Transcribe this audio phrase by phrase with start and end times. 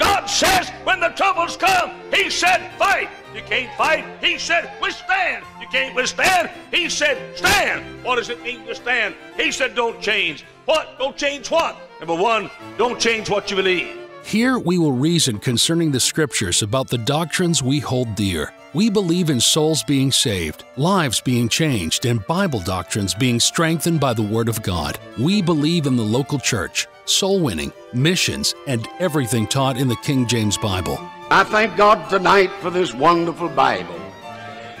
[0.00, 3.08] God says when the troubles come, He said, fight.
[3.34, 4.04] You can't fight.
[4.20, 5.44] He said, withstand.
[5.60, 6.50] You can't withstand.
[6.72, 7.84] He said, stand.
[8.04, 9.14] What does it mean to stand?
[9.36, 10.44] He said, don't change.
[10.64, 10.98] What?
[10.98, 11.76] Don't change what?
[12.00, 13.96] Number one, don't change what you believe.
[14.24, 18.52] Here we will reason concerning the scriptures about the doctrines we hold dear.
[18.72, 24.14] We believe in souls being saved, lives being changed, and Bible doctrines being strengthened by
[24.14, 24.98] the Word of God.
[25.18, 30.26] We believe in the local church, soul winning, missions, and everything taught in the King
[30.26, 30.98] James Bible.
[31.30, 34.00] I thank God tonight for this wonderful Bible.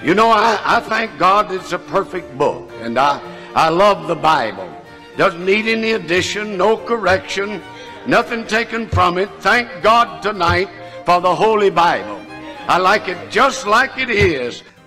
[0.02, 3.20] You know, I, I thank God it's a perfect book, and I,
[3.54, 4.68] I love the Bible.
[5.16, 7.60] Doesn't need any addition, no correction,
[8.06, 9.28] nothing taken from it.
[9.40, 10.70] Thank God tonight
[11.04, 12.20] for the Holy Bible.
[12.66, 14.62] I like it just like it is.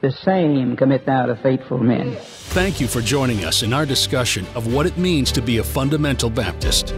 [0.00, 2.16] The same commit thou to faithful men.
[2.16, 5.62] Thank you for joining us in our discussion of what it means to be a
[5.62, 6.94] fundamental Baptist.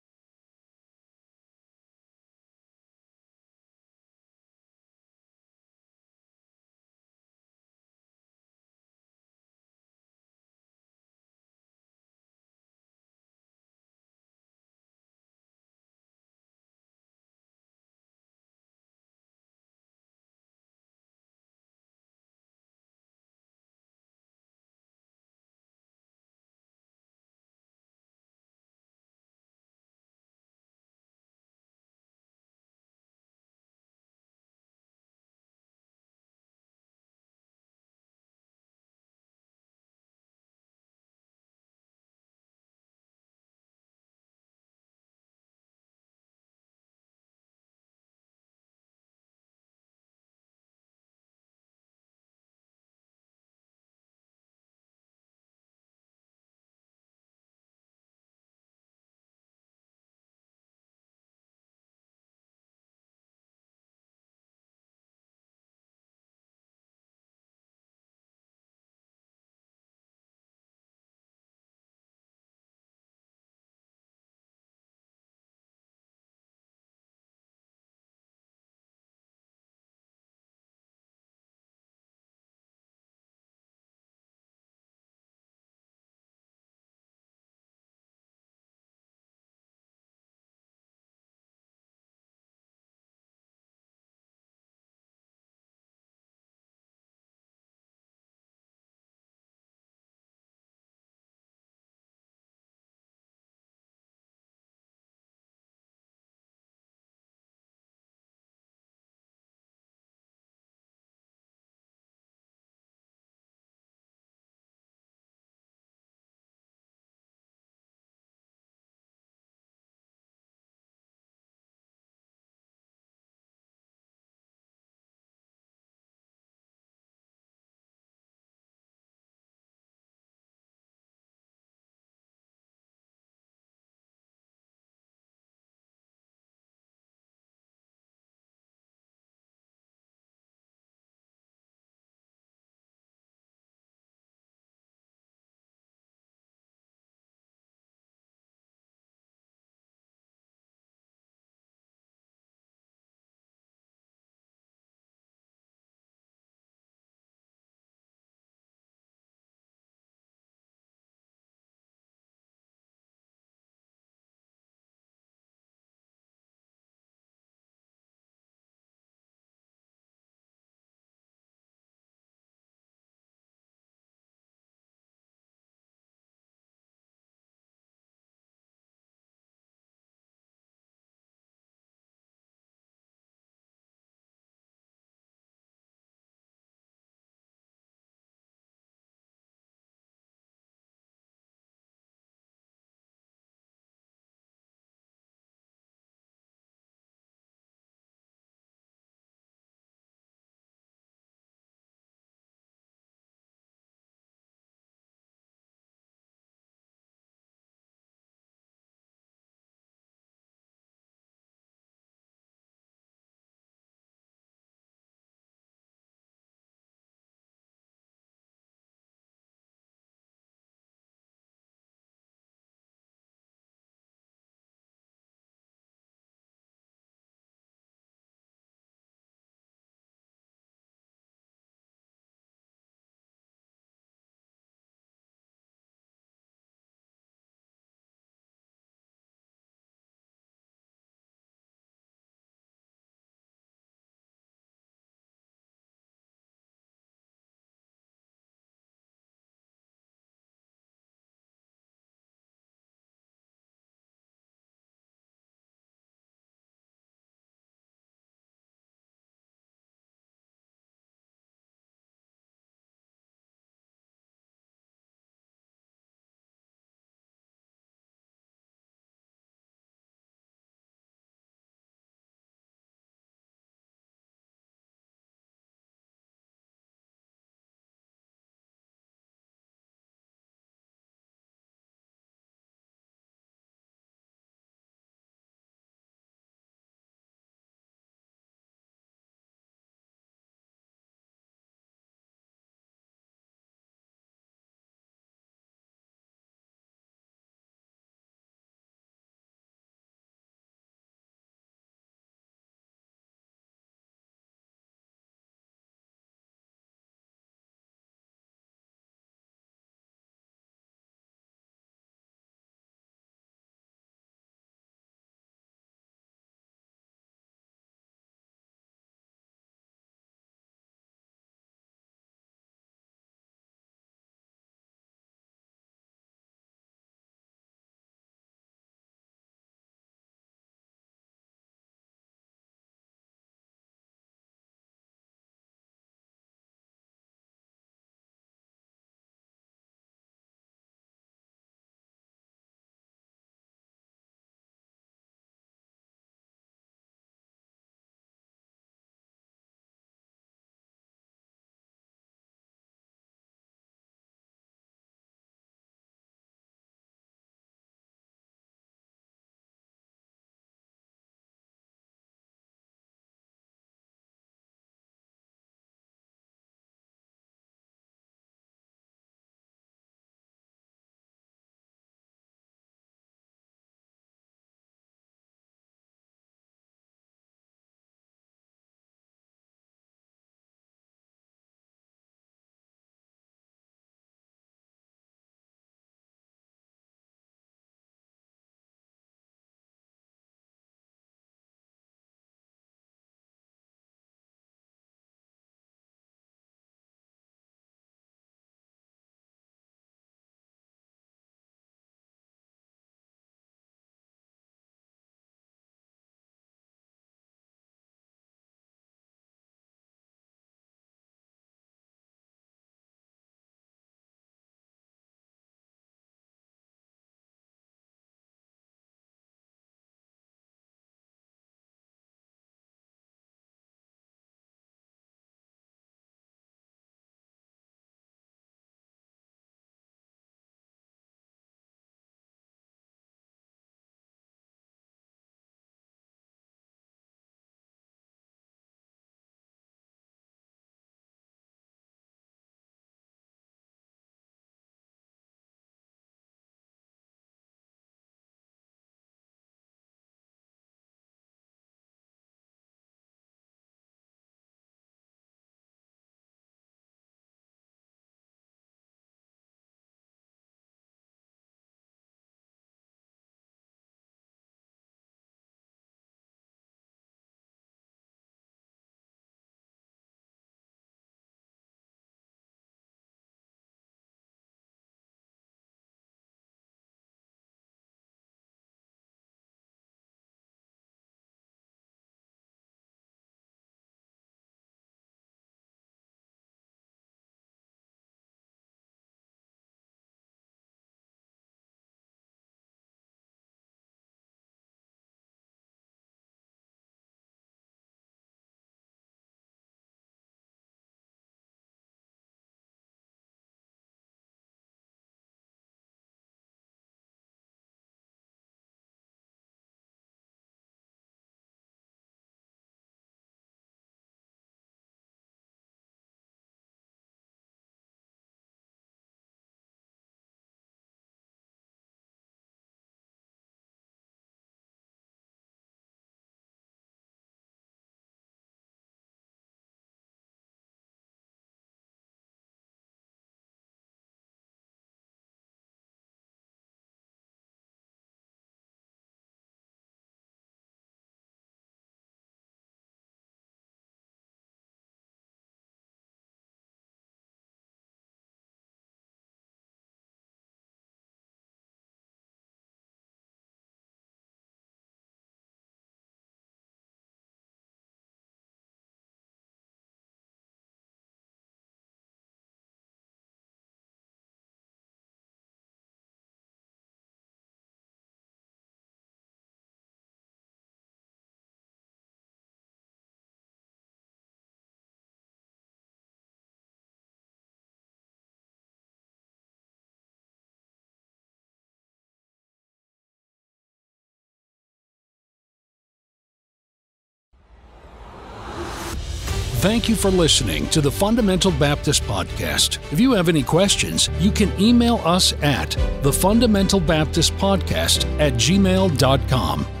[589.81, 592.99] Thank you for listening to the Fundamental Baptist Podcast.
[593.11, 598.53] If you have any questions, you can email us at the Fundamental Baptist Podcast at
[598.53, 600.00] gmail.com.